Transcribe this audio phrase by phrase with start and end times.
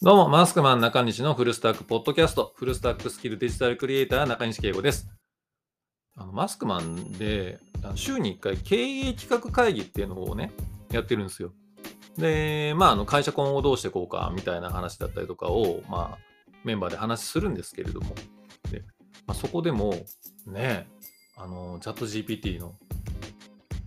[0.00, 5.08] どうも、マスクマン中西のフルスタックポッドキャスト、フルスタックスキルデジタルクリエイター中西圭吾です。
[6.14, 7.58] あのマスクマンで
[7.96, 10.52] 週に1回経営企画会議っていうのをね、
[10.92, 11.52] やってるんですよ。
[12.16, 16.18] で、まあ、あの会社今後どうしていこうかみたいな話だったりとかを、まあ、
[16.62, 18.14] メンバーで話するんですけれども、
[18.70, 18.84] で
[19.26, 19.94] まあ、そこでも、
[20.46, 20.86] ね、
[21.36, 22.76] あの、チャット GPT の、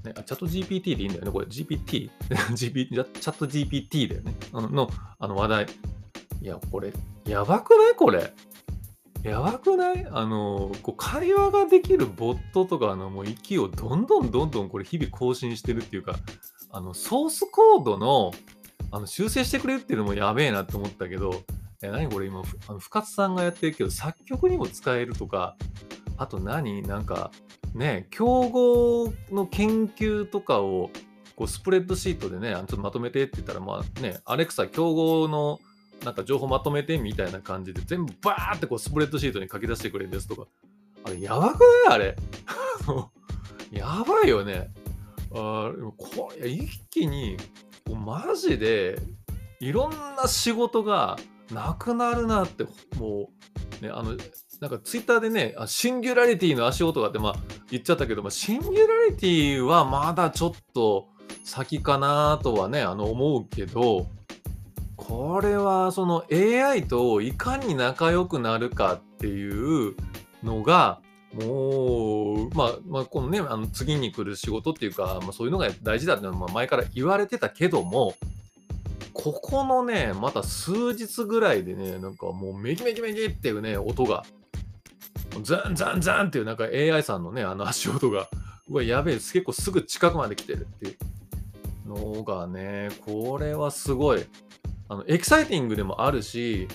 [0.03, 2.09] ね、あチャット GPT でいいんだよね、これ GPT?
[2.53, 4.35] チャット GPT だよね。
[4.51, 5.67] のあの話題。
[6.41, 6.91] いや、これ、
[7.25, 7.95] やばくない？
[7.95, 8.33] これ。
[9.23, 10.07] やばくない？
[10.09, 16.15] あの、こう会話ができるボットとかのもう息をどんどんどんどんこれ日々更新してるっていうか、
[16.71, 18.31] あの、ソースコードの
[18.89, 21.43] あの修正してくれるっていうのもやべえなって思ったけど、
[21.83, 22.25] え何これ？
[22.25, 25.55] 今、あの深津さんがやってるけど、作曲にも使えるとか、
[26.17, 26.81] あと何？
[26.81, 27.31] なんか、
[27.75, 30.89] ね、競合の研究とかを、
[31.35, 35.59] こうスプレッドシートでね、ちょっとまとめてって言ったら、まあね、アレクサ競合の
[36.03, 40.47] なんか情報まとめてみたいな感じで全部バーってこうスプレッドシートに書き出してくれるんですとか。
[41.03, 41.93] あれ、やばくない？
[41.95, 42.15] あれ。
[43.71, 44.71] やばいよね。
[45.33, 47.37] あこれ一気に、
[47.89, 48.99] マジで
[49.59, 51.17] いろんな仕事が
[51.51, 52.65] なくなるなって、
[52.97, 53.29] も
[53.81, 54.17] う、ね、あの、
[54.59, 57.35] なんかツイッターでね、あシンギュラリティの足音がって、まあ、
[57.69, 61.07] 言っちゃったけど、まあ、シンギュラリティはまだちょっと
[61.43, 64.07] 先かなとはね、あの思うけど、
[65.11, 69.93] これはその AI といかに仲良くなるかっていう
[70.41, 71.01] のが、
[71.33, 78.15] もう、まあ、まあ、このね、あの次に来る仕事っていうか、まあ、そういうのが大事だっていうのは前から言われてたけども、
[79.11, 84.23] ここのね、また数日ぐらいでね、なんかもうメキメキメキっていうね、音が、
[85.43, 88.29] ザンザンザンっていうなんか AI さんのね、あの足音が、
[88.69, 90.95] うわ、やべえ、結構すぐ近くまで来てるってい
[91.85, 94.23] うのがね、これはすごい。
[94.91, 96.67] あのエキサイティングでもあるし、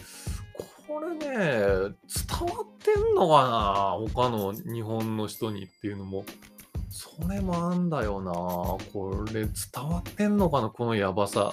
[0.89, 6.25] これね、伝わってんのかな他の日本の人にっていうのも、
[6.89, 9.51] それもあんだよなこれ伝
[9.87, 11.53] わってんのかなこのやばさ。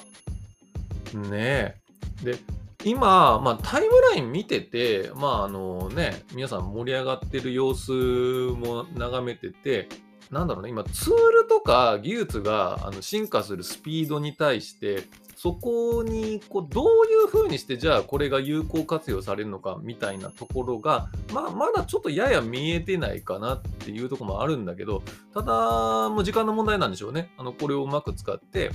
[1.14, 1.76] ねえ。
[2.24, 2.38] で、
[2.86, 9.90] 今、まあ、タイムライン見てて、まあ、あのね、皆さん盛り上がってる様子も眺めてて、
[10.32, 15.04] なんだろうね、今、ツールとか技術があの進化するスピードに対して、
[15.44, 16.90] そこにこうどうい
[17.26, 27.34] うふうにしてじゃあこれが有効活用されるのかみたいなところが、まあ、まだちょっとやや見えてないかなっていうところもあるんだけどただもう時間の問題なんでしょうね。
[27.38, 28.72] あのこれをうまく使って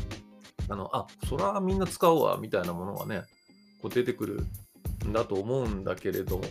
[0.68, 3.22] あのあそらみんな使おうわみたいなものがね
[3.80, 4.46] こう出てくる
[5.08, 6.44] んだと思うんだけれども。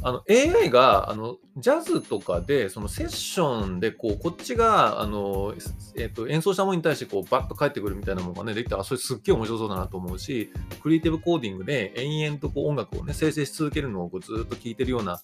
[0.00, 5.54] あの AI があのジャズとかでそのセッションでこうこっちがあの、
[5.96, 15.20] えー、と演奏したものに対してこうバッと返ってくるみたいなものがねできたらそれすっげえ面白そうだなと思うしクリエイティブコーディングで延々とこう音楽をね生成し続けるのをこうずっと聴いてるような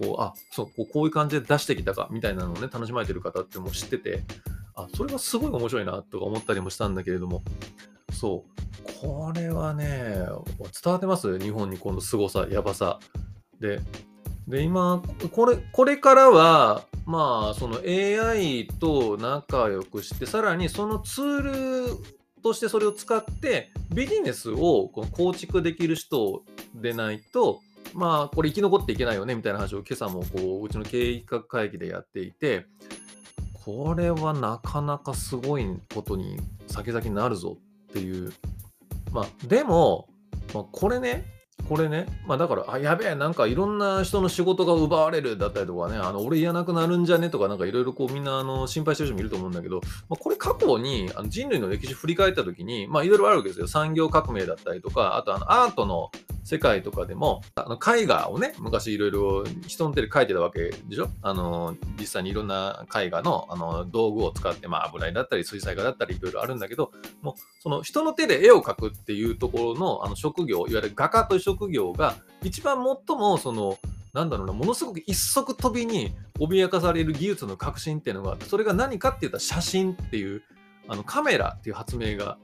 [0.00, 4.22] こうあそうこうこういう感じで出してきたかみたいなのをね楽しまれてる方ってもう知ってて
[4.74, 7.42] あそれがすごい面白いなとか思ったりもしたんだけれども
[8.10, 8.54] そう。
[9.00, 9.84] これはね
[10.14, 11.38] 伝わってます？
[11.38, 12.98] 日本にこの凄さやばさ。
[13.60, 13.80] で
[14.48, 21.96] で、今、これ、これからは、まあ、その AI と仲良くして、さらにそのツール
[22.42, 26.42] としてそれを使って、ビジネスをこの構築できる人
[26.74, 27.60] でないと、
[27.94, 32.66] まあ、これ生き残っていけないよね、みたいな話を今朝もこう、うちの経営企画会議でやっていて、
[33.64, 37.56] これはなかなかすごいことに先々になるぞ
[37.90, 38.32] っていう。
[39.10, 40.08] まあ、でも、
[40.52, 41.24] まあ、これね、
[41.68, 47.30] これね、まあだから、あ、やべえ、なんかいろんな人の仕事が奪われるだったりとかね、あの俺いらなくなるんじゃね？
[47.30, 53.66] とか、なんかいろいろこうみんなあの心配してる人もいると思うんだけど、まあ、これ過去にあの人類の歴史振り返った時に、まあいろいろあるわけですよ。
[53.66, 56.10] 産業革命だったりとか、あとあのアートの
[56.44, 61.08] 世界とかでも、あの絵画をね、昔いろいろ人の手で描いてたわけでしょ？
[61.22, 66.92] あの、実際にいろんな絵画のあの道具を使って、まあ油絵だったり水彩画だったりいろいろあるんだけど、
[67.22, 72.76] もうその人の手で絵を描くっていうところのあの職業、いわゆる画家という職業が一番
[73.06, 73.78] 最もその、
[74.12, 80.42] なんだろうな、ものすごく一足飛びに脅かされる技術の革新っていうのが、それが何かって言ったら写真っていう、
[80.88, 82.38] あのカメラっていう発明が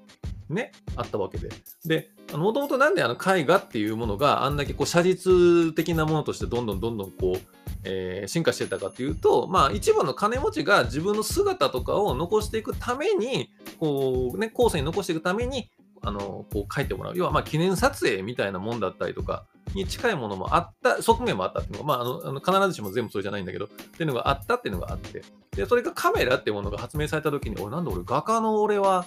[0.51, 1.49] ね、あったわけで。
[1.85, 7.41] で、もともとなんであの絵画っていうものがあんだけこう写実的なものとしてどんどんどんどんこう、
[7.85, 15.71] えー、進化してたかっていうと、まあ一部の金持ちが自分の姿とかを残していくために、こうね、後世に残していくために、
[16.03, 17.13] あの、こう書いてもらう。
[17.17, 25.23] 要はまあ記念撮影みたいなもんだったりとかに近いものもあった、側面もあったっていうのが、まあ、あの必ずしも全部それじゃないんだけど、っていうのがあったっていうのがあって、
[25.57, 29.07] で、それがカメラっていうものが発明された時に、俺なんで俺画家の俺は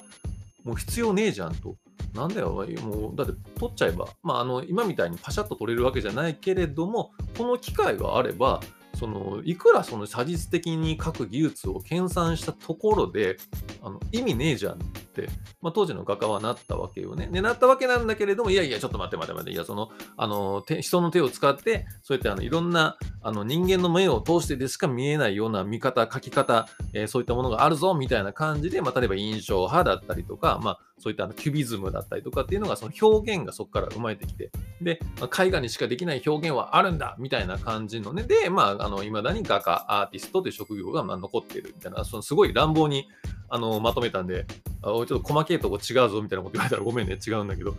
[0.64, 1.76] もう必要ねえじゃんと。
[2.14, 2.52] なんだよ、
[2.84, 8.62] もう、だって撮っちゃえば、まあ、あの、今みたいにパシャッと撮れるわけじゃないけれども、この機会があれば、
[9.04, 13.36] そのいくらその写実的に書く技術を研鑽したところで
[13.82, 15.28] あの意味ねえじゃんって、
[15.62, 17.28] まあ、当時の画家はなったわけよね。
[17.28, 34.52] ねなったわけなんだけれどもいやいやちょっと待って待って待っていやそのあの人の手を使ってそうやってあのいろんなあの人間の目を通してでしか見えないような見方書き方、えー、そういったものがあるぞみたいな感じで、まあ、例えば印象派だったりとか、まあ、そういったあのキュビズムだったりとかっていうのがその表現がそこから生まれてきて
[34.82, 38.24] で、ま、絵画にしかできない表現はあるんだみたいな感じのね。
[38.24, 43.08] でまああの未だに画家アーティストという職業がま残ってるみたいなそのすごい乱暴に
[43.50, 44.46] あのまとめたんで
[44.82, 47.18] あちょっと細けいとこ違うぞみたいなこと言われたらごめんね。
[47.26, 47.76] 違うんだけど。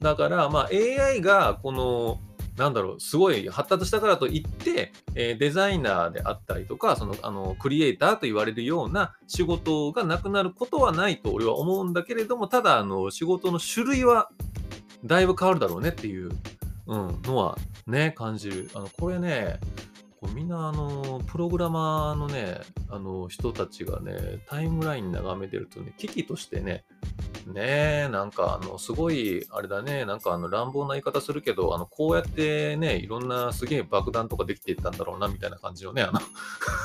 [0.00, 2.20] だからまあ AI がこの
[2.56, 14.30] なんだろう、すごい発達したからといって、えー、デザイナーであったりとか、そのあのクリエイターと言われるような仕事がなくなることはないと俺は思うんだけれども、ただあの仕事の種類は
[15.04, 16.30] だいぶ変わるだろうねっていう、
[16.86, 18.70] うん、のはね、感じる。
[18.74, 19.60] あのこれね、
[20.20, 22.60] こみんなあのプログラマーのね、
[22.90, 26.84] あの人たちがね、タイムライン眺めてるとね、危機としてね、
[27.46, 36.20] ねえ、なんかあの、すごい、あれだね、なんかあの乱暴な言い方するけど、あの、こうやってね、いろんなすげえ爆弾とかできていったんだろうな、みたいな感じのね、あの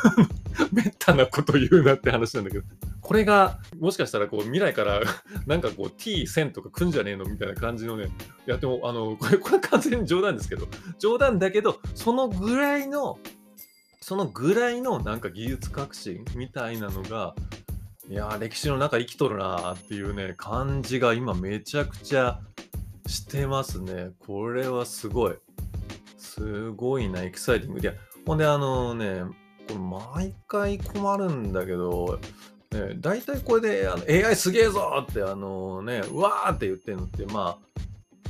[0.72, 2.66] めったなこと言うなって話なんだけど、
[3.00, 5.02] これが、もしかしたらこう未来から
[5.48, 8.10] なんかこう T1000 とか来んじゃねえのみたいな感じのね、
[8.48, 10.68] いやでも、あの、 これ、これ完全に冗談ですけど、
[11.00, 13.20] 冗談だけど、そのぐらいの、
[14.00, 17.36] そのぐらいのなんか技術革新みたいなのが、
[18.10, 22.40] いや歴史の中生きとるなっていうね、感じが今めちゃくちゃ
[23.06, 24.12] してますね。
[24.20, 25.36] これはすごい。
[26.18, 27.80] すごいな、エキサイティング。
[27.80, 27.94] いや、
[28.26, 29.24] ほんであのね、
[29.68, 32.20] これ毎回困るんだけど、
[32.72, 37.71] ね、大体これであの AI すげえぞってあのね、うわーって言ってるのって、まあ、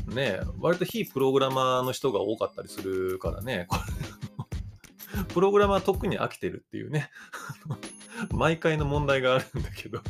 [0.08, 3.78] ね、割と非プログラマーの人が多かったりするからね、こ
[5.18, 7.10] れプログラマー特に飽きてるっていうね。
[8.32, 10.02] 毎回の問題があるんだけど、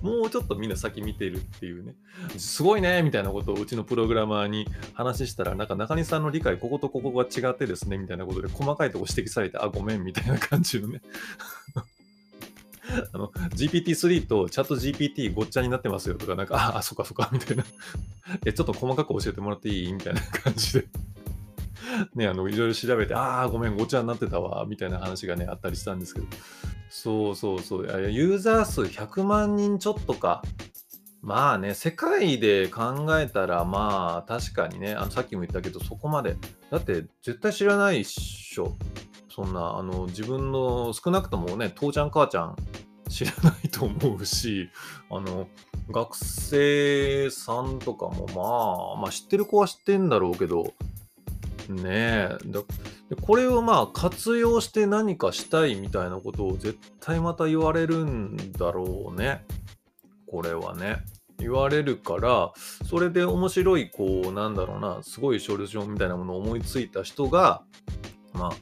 [0.00, 1.94] もうちょっとみんな先見てるっていうね、
[2.36, 11.02] すごいねみたいなことをうちのプログラマーに話したら、なんか中西さんの理解、こことここが違ってですね、みたいなことで細かいとこ指摘されて、あ、ごめんみたいな感じのね。
[13.12, 17.64] あの GPT-3 とチャット GPT ごっちゃになってますよとか、なんか、あ あ、そっかそっか、みたいな。
[18.46, 19.92] え、ちょっと細かく教えてもらっていい？
[19.92, 20.86] みたいな感じで
[22.14, 26.26] ね、あの、いろいろ調べて、ああ、ごめん、ごっちゃになってたわ、みたいな話がね、あったりしたんですけど、
[26.88, 27.86] そうそうそう。
[28.10, 30.42] ユーザー数100万人ちょっとか。
[31.24, 36.36] まあね、世界で考えたら、まあ確かにね、あのさっきも言ったけど、そこまで。
[36.70, 38.74] だって絶対知らないっしょ。
[39.34, 42.56] そんな、あの、自分の少なくともね、父ちゃん母ちゃん
[43.08, 44.68] 知らないと思うし、
[45.10, 45.48] あの、
[45.90, 50.74] 学生さんとかもまあ、まあ知ってる子は知ってんだろうけど、
[51.68, 52.38] ねえ。
[53.20, 59.44] これをまあ活用して何かしたいみたいなことを絶対また言われるんだろうね。
[60.26, 61.04] これはね。
[61.38, 62.52] 言われるから、
[62.88, 67.62] それで面白い、こう、なんだろうな、すごいソリューションみたいなものを思いついた人が、
[68.32, 68.52] まあ、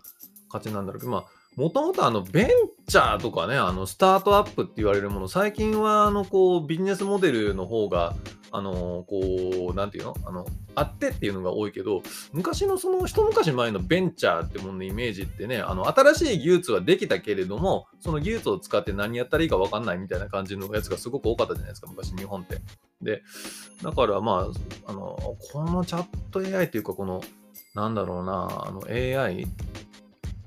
[0.52, 1.24] 勝ちなんだろうけど、まあ、
[1.56, 2.48] もともとあのベン
[2.86, 8.14] チャーとかね、あのスタートアップって言われるもの、最近はあのこうビジネスモデルの方が
[8.52, 10.16] あのこう、なんていうの？
[10.24, 22.58] あの、あってっていうのが多いけど、昔のその一昔前のベンチャーってもののイメージってね、あの、新しい技術はできたけれども、その技術を使って何やったらいいか分かんないみたいな感じのやつがすごく多かったじゃないですか、昔日本って。
[23.02, 23.22] で、
[23.82, 24.48] だからま
[24.86, 27.22] あ、あの、このチャット AI っていうか、この、
[27.76, 29.46] なんだろうな、あの AI、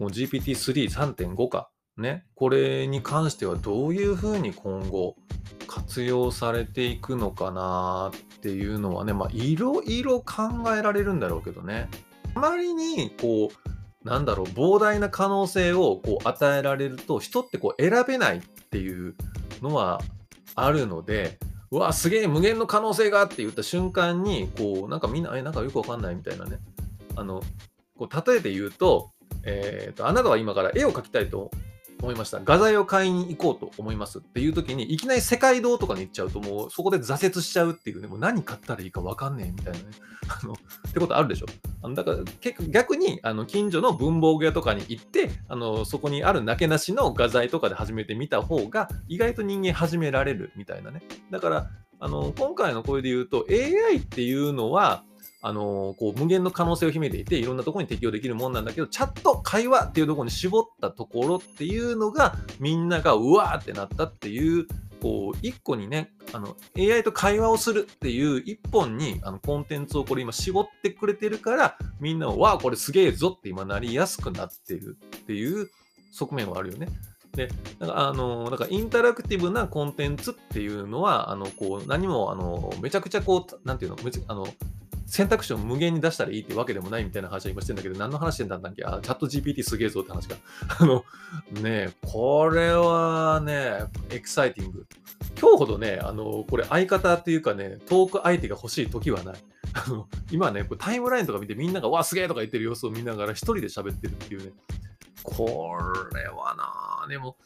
[0.04, 1.70] もう GPT-3.5 か。
[1.96, 5.16] ね、これに関してはどういうふうに今後
[5.68, 11.88] 活用されていくのかなっていうのはね、まあ、いろいろ考えられるんだろうけどね。
[12.34, 13.52] あまりに、こ
[14.04, 19.16] う、なんだろう、膨大な可能性をこう与えられると、人ってこう選べないっていう
[19.62, 20.02] のは
[20.56, 21.38] あるので、
[21.70, 26.58] うわ、すげえ無限の可能性がって言った瞬間に、こう、なんかみんな、え、なんかよくわかんないみたいなね。
[27.16, 27.44] あの、
[27.96, 29.12] こう例えて言うと、
[29.44, 31.52] え、ー、と、あなたは今から絵を描きたいと
[32.04, 32.40] 思いました。
[32.44, 39.86] 画材を買いに行こうと思いますっていう時に、いきなり世界堂とかに行っちゃうと、もうそこで挫折しちゃうっていうね、もう何買ったらいいか分かんねえみたいなね。
[40.28, 41.46] あのってことあるでしょ。
[41.82, 51.04] あのだから結逆にあの近所の文房具屋とかに行ってあの、そこにあるなけなしの画材とかで始めてみた方が、意外と人間始められるみたいなね。
[51.32, 51.70] だから、
[52.00, 55.06] あの今回の声で言うと、AI っていうのは、
[55.44, 64.68] あのこう無限の可能性を秘めていて、いろんなところに適用できるもんなんだけど、チャット会話っていうところに絞ったところっていうのが、みんながうわーってなったっていう
[65.04, 75.70] こう、一個にね、あの、AI と会話をするっていう一本に、あの、コンテンツをこれ今絞ってくれてるから、みんなは、わあ、これすげえぞって今なりやすくなってるっていう
[76.14, 76.88] 側面はあるよね。
[77.36, 83.98] で、だか、あの、だかインタラクティブなコンテンツっていうのは、あの、こう、何も、あの、めちゃくちゃこう、なんていうの、
[84.28, 84.48] あの、
[85.06, 88.84] 選択肢を無限に出したらいいってわけでもないみたいな話は今してんだけど、何の話してんだったっけ？
[88.86, 90.36] あ、チャット GPT すげえぞって話か。
[90.80, 91.04] あの、
[91.62, 94.86] ねこれはね、エキサイティング。
[95.40, 99.36] 今日ほどね、あの、これ相方っていうかね、トーク相手が欲しい時はない。
[99.74, 104.52] あの、今ね、タイムラインとか見てみんなが、わ、すげえとか言ってる様子を見ながら一人で喋ってるっていうね。
[105.24, 105.78] こ
[106.14, 107.38] れはなでも、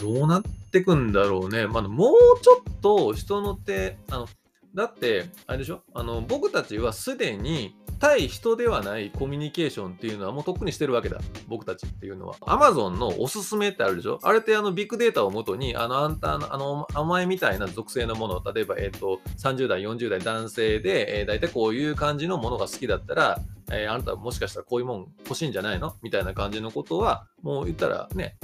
[0.00, 0.42] どうなっ
[0.72, 1.66] てくんだろうね。
[1.66, 4.28] まあ、もうちょっと人の手、あの、
[4.74, 5.82] だって、あれでしょ？
[5.94, 11.18] あの、僕たちはすでに対人ではないコミュニケーションっていうのはもうとっくにしてるわけだ。
[11.48, 12.36] 僕たちっていうのは。
[12.40, 14.20] Amazon のおすすめってあるでしょ？
[14.22, 23.40] あれってあのビッグデータをもとに、あの、あんた、あの、甘えみたいな属性のもの、例えば、えっ、と、30代、40代男性で、えー、大体こういう感じのものが好きだったら、
[23.72, 25.96] えー、あなたもしかしたらこういうもん欲しいんじゃないの？
[26.02, 28.36] みたいな感じのことは、もう言ったらね、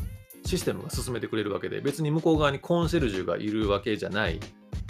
[0.44, 4.40] システムが進めてくれるわけで、別に向こう側にコンシェルジュがいるわけじゃない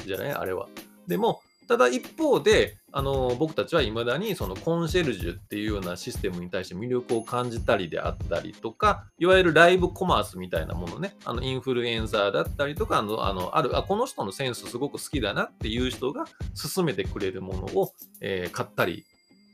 [0.04, 0.32] じゃない？
[0.32, 0.66] あれは。
[1.06, 16.24] でも、ただ一方で、あの僕たちは未だにそのコンシェルジュっていうようなシステムに対して魅力を感じたりであったりとか、いわゆるライブコマースみたいなものね、あのインフルエンサーだったりとか、あのあのあるあ、この人のセンスすごく好きだなっていう人が
[16.74, 19.04] 勧めてくれるものを、えー、買ったり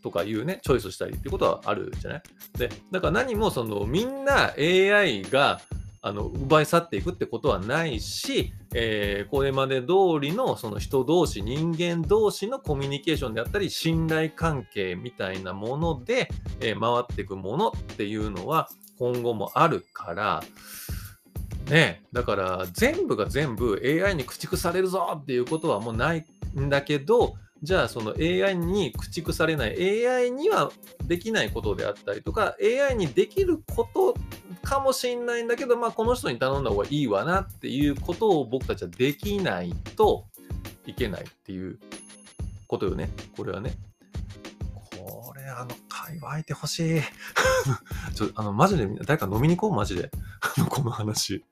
[0.02, 2.22] とかいうね、チョイスしたりっていうことはあるじゃない？
[2.58, 5.60] で、だから何もそのみんな AI が
[6.04, 16.28] あの奪い去っていくってことはないし、えー、これまで通りのその人同士、人間同士のコミュニケーションであったり、信頼関係みたいなもので、
[16.60, 18.68] えー、回っていくものっていうのは
[18.98, 20.42] 今後もあるから、
[21.70, 26.26] ね、だから全部が全部 AI に駆逐されるぞっていうことはもうない
[26.58, 30.72] んだけど、じゃあその AI に駆逐されない AI には
[31.04, 34.14] できないことであったりとか AI にできること
[34.62, 40.26] かもしれないんだけど、まあ、この人に頼んだ方がいいわなっていうことを僕たちはできないと
[40.86, 41.78] いけないっていう
[42.66, 43.10] ことよね。
[43.36, 43.74] これはね。
[44.96, 47.02] これ、あの、会話相手欲しい。
[48.14, 50.10] ちょ、あの、マジで、誰か飲みに行こう、マジで。
[50.68, 51.44] この話。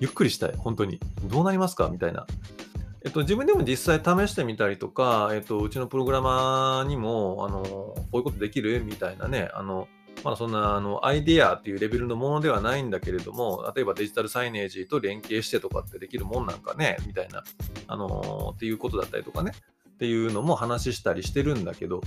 [0.00, 0.98] ゆっくりしたい、本当に。
[1.24, 1.88] どうなりますか？
[1.88, 2.26] みたいな。
[3.04, 8.82] えっと、自分でも実際試してみたりとか、えっと、うちのプログラマーにも、あの、こういうことできる？
[8.84, 9.86] みたいなね、あの、
[10.26, 17.44] まだそんなあのアイデアっていうレベルのものではないんだけれども、例えばデジタルサイネージと連携してとかってできるもんなんかね、みたいな、
[17.86, 19.52] あのー、っていうことだったりとかね、
[19.88, 22.00] っていうのも話したりしてるんだけど、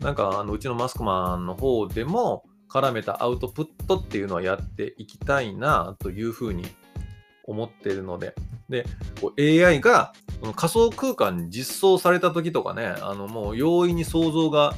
[0.00, 6.64] なんかあのうちのマスクマンの方でも絡めたアウトプットっていうのはやっていきたいなというふうに
[7.44, 8.34] 思ってるので、
[8.70, 8.86] で、
[9.38, 10.14] AI が
[10.54, 14.72] 仮想空間に実装された時とかね、あのもう容易に想像が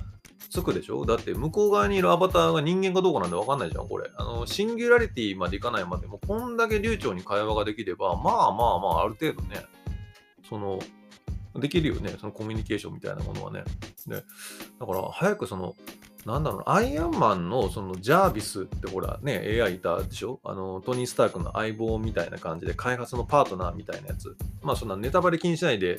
[0.51, 1.05] つくでしょ？
[1.05, 4.11] だって向こう側にいるアバターが人間かどうかなんて分かんないじゃん、これ。
[4.17, 9.63] あの、シンギュラリティまでいかないまでも、こんだけ流暢に会話ができれば、まあまあまあ、ある程度ね、
[10.49, 10.79] その、
[11.57, 13.65] できるよね、そのコミュニケーションみたいなものはね。
[14.07, 15.75] で、だから、早くその、
[16.29, 20.41] なんだろうアイアンマンのそのジャービスってほらね、AI いたでしょ？
[20.45, 24.37] あの、トニー・スタークの相棒みたいな感じで、開発のパートナーみたいなやつ。
[24.63, 25.99] まあそんなネタバレ気にしないで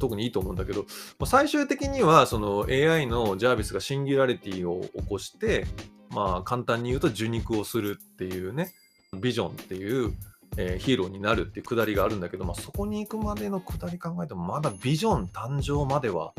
[0.00, 0.86] 特にいいと思うんだけど、
[1.18, 5.66] まあ、最終的にはその AI のジャービスがシンギュラリティを起こして、
[6.08, 8.72] まあ簡単に言うと受肉をするっていうね、
[9.20, 10.14] ビジョンっていう、
[10.56, 16.32] えー、ヒーローになるっていうくだりがあるんだけど、まあ、そこに行くまでのくだり考えてもまだビジョン誕生までは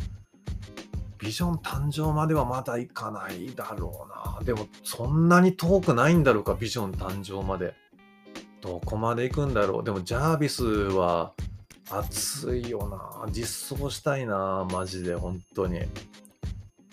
[1.20, 4.44] ビジョン誕生まではまだいかないだろうな。
[4.44, 7.74] でも、そんなに遠くないんだろうか、ビジョン誕生まで。
[8.62, 9.84] どこまで行くんだろう。
[9.84, 11.34] でも、ジャービスは
[11.90, 13.32] 熱いよな。
[13.32, 15.82] 実装したいな、マジで、本当に。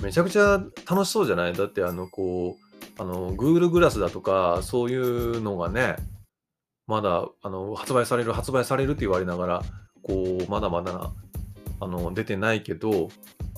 [0.02, 1.54] めちゃくちゃ楽しそうじゃない？
[1.54, 5.96] だって、あの、こう、あの、Google グラスだとか、そういうのがね、
[6.86, 9.62] まだ、あの、発売される、発売されるって言われながら、
[10.02, 11.10] こう、まだまだ、
[11.80, 13.08] あの、出てないけど、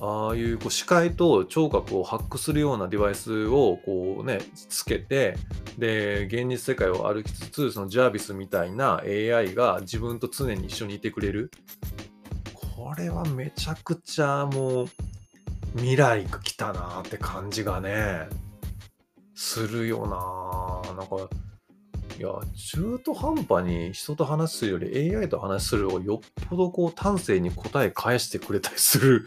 [0.00, 5.36] ああいうこう視界と聴覚をハックするようなデバイスをこうね、つけて、
[5.78, 11.50] で、現実世界を歩きつつ、そのジャービスみたいな AI が自分と常に一緒にいてくれる。
[12.54, 14.86] これはめちゃくちゃもう
[15.76, 18.28] 未来が来たなって感じがね、
[19.34, 21.28] するよななんか、
[22.18, 29.26] いや、中途半端に人と話すより AI と話する方がよっぽどこう端正に答え返してくれたりする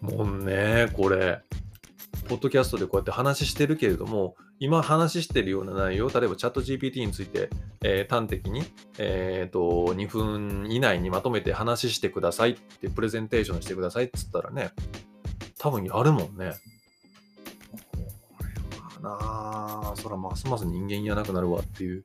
[0.00, 1.42] もんね、これ。
[2.28, 7.50] ポッドキャストでこうやって話してるけれども、今話してるような内容、例えばチャット GPT について、
[7.82, 8.64] えー、端的に、
[8.98, 14.70] えーと、2分以内にまとめて話してくださいってプレゼンテーションしてくださいっつったらね、
[15.58, 16.52] 多分やるもんね。
[18.38, 18.44] こ
[19.02, 22.04] れはなあ、そらますます人間やなくなるわっていう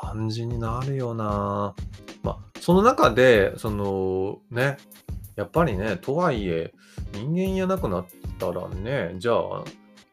[0.00, 1.74] 感じになるよな。
[2.22, 4.76] まあ、その中で、そのね、
[5.36, 6.72] やっぱりね、とはいえ、
[7.12, 8.06] 人間やなくなっ
[8.38, 9.64] たらね、じゃあ、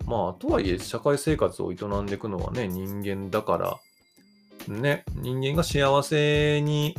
[0.06, 3.78] まあ、とはいえ、社会生活を営んでいくのはね、人間だから、
[4.68, 6.96] ね、人間が幸せに、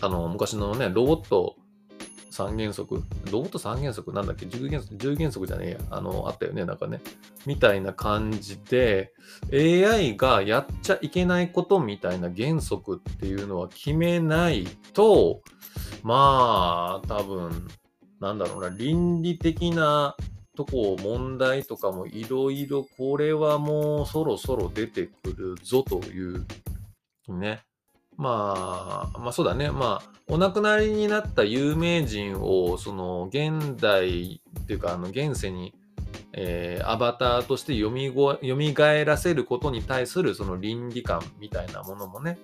[0.00, 1.56] あの、昔のね、ロボット
[2.48, 3.02] 三原則？
[3.30, 4.12] ロボット三原則？
[4.12, 5.78] なんだっけ ?10 原則 ?10 原則じゃねえや。
[5.90, 6.64] あの、あったよね。
[6.64, 7.00] なんかね。
[7.46, 9.12] みたいな感じで、
[9.52, 15.42] AI がやっちゃいけないことみたいな原則っていうのは決めないと、
[16.02, 17.68] まあ、多分、
[18.20, 20.16] なんだろうな、倫理的な
[20.56, 26.46] とこ、問題とかもいろいろ、これはもうそろそろ出てくるぞという、
[27.28, 27.62] ね。
[28.20, 29.70] まあ、まあそうだね。
[29.70, 35.74] まあ、お亡くなりになった有名人を、その、現代っていうか、あの、現世に、
[36.34, 42.38] えー、アバターとしてよみご蘇らせることに対するその倫理観みたいなものもね、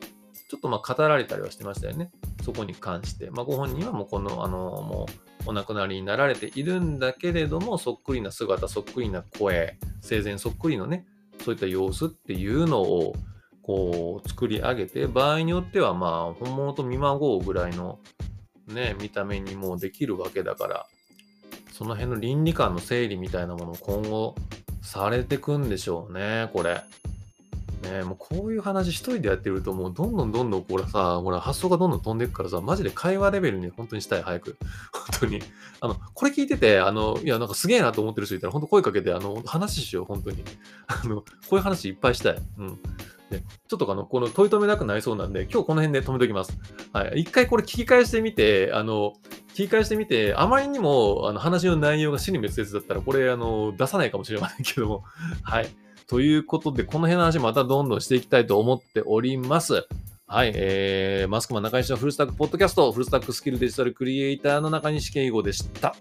[0.49, 2.11] ちょっとまあ語られたりはしてましたよね。
[2.43, 3.31] そこに関して。
[3.31, 5.07] まあ、ご本人はもうこの、あの、も
[5.47, 11.05] うお亡くなりになられているんだけれども、そっくりな姿、そっくりな声、生前そっくりのね、
[11.45, 13.15] そういった様子っていうのを、
[13.67, 17.99] こう作り上げて、場合によってはまあ本物と見まごうぐらいの
[18.69, 20.87] ね、見た目にもうできるわけだから、
[21.73, 24.37] その辺の倫理観の整理みたいなものを今後
[24.83, 26.81] されてくんでしょうね、これ。
[27.91, 34.57] ね、もうこういう話一人でやってるともうどんどんどんどんこれさ、ほら発想がどんどん飛んでいくからさ、マジで会話レベルに本当にしたい、早く。
[34.93, 35.41] 本当に。
[35.81, 40.43] あの、これ聞いてて、あの、いや、なんかすげえなと思ってる人いたら、本当声かけて、あの、話しよう、本当に。
[40.87, 42.37] あの、こういう話いっぱいしたい。
[42.59, 42.79] うん。
[43.31, 46.57] で、ちょっとあの、この問い止めなくなりそうなんで、今日この辺で止めておきます。
[46.93, 47.21] はい。
[47.23, 49.15] 一回これ聞き返してみて、あの、
[49.55, 55.05] 聞き返してみて、あまりにもあの話の内容が死に滅裂だったら、これ、あの、出さないかもしれませんけども、
[55.43, 55.69] はい。
[56.09, 59.87] ということで、この辺の話またどんどんしていきたいと思っております。
[60.29, 65.95] はい、えー、マスクマン中西のフルスタックポッドキャスト、フルスタックスキルデジタルクリエイターの中西圭吾でした。